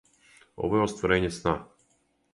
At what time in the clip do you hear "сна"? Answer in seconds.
1.39-1.57